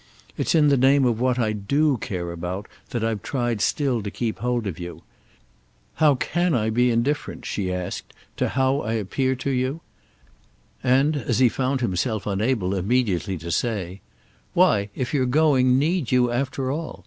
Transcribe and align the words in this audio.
It's 0.35 0.55
in 0.55 0.69
the 0.69 0.77
name 0.77 1.05
of 1.05 1.21
what 1.21 1.37
I 1.37 1.53
do 1.53 1.95
care 1.97 2.31
about 2.31 2.67
that 2.89 3.03
I've 3.03 3.21
tried 3.21 3.61
still 3.61 4.01
to 4.01 4.09
keep 4.09 4.39
hold 4.39 4.65
of 4.65 4.79
you. 4.79 5.03
How 5.97 6.15
can 6.15 6.55
I 6.55 6.71
be 6.71 6.89
indifferent," 6.89 7.45
she 7.45 7.71
asked, 7.71 8.11
"to 8.37 8.49
how 8.49 8.79
I 8.79 8.93
appear 8.93 9.35
to 9.35 9.51
you?" 9.51 9.81
And 10.83 11.15
as 11.15 11.37
he 11.37 11.49
found 11.49 11.81
himself 11.81 12.25
unable 12.25 12.73
immediately 12.73 13.37
to 13.37 13.51
say: 13.51 14.01
"Why, 14.55 14.89
if 14.95 15.13
you're 15.13 15.27
going, 15.27 15.77
need 15.77 16.11
you, 16.11 16.31
after 16.31 16.71
all? 16.71 16.99